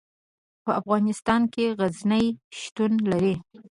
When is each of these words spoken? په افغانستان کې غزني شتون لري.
په 0.63 0.71
افغانستان 0.79 1.41
کې 1.53 1.63
غزني 1.79 2.25
شتون 2.59 2.91
لري. 3.09 3.35